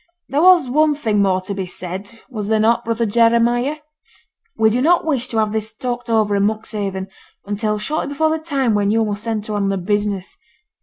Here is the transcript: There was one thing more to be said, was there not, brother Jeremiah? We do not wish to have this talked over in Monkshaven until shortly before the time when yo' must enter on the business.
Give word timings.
There 0.29 0.41
was 0.41 0.67
one 0.67 0.95
thing 0.95 1.21
more 1.21 1.41
to 1.41 1.53
be 1.53 1.67
said, 1.67 2.21
was 2.27 2.47
there 2.47 2.59
not, 2.59 2.83
brother 2.83 3.05
Jeremiah? 3.05 3.75
We 4.57 4.71
do 4.71 4.81
not 4.81 5.05
wish 5.05 5.27
to 5.27 5.37
have 5.37 5.51
this 5.53 5.71
talked 5.75 6.09
over 6.09 6.35
in 6.35 6.41
Monkshaven 6.47 7.07
until 7.45 7.77
shortly 7.77 8.07
before 8.07 8.31
the 8.31 8.39
time 8.43 8.73
when 8.73 8.89
yo' 8.89 9.05
must 9.05 9.27
enter 9.27 9.53
on 9.53 9.69
the 9.69 9.77
business. 9.77 10.37